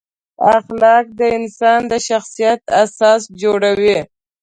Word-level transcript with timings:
اخلاق 0.57 1.05
د 1.19 1.21
انسان 1.37 1.81
د 1.91 1.93
شخصیت 2.07 2.61
اساس 2.83 3.21
جوړوي. 3.41 3.97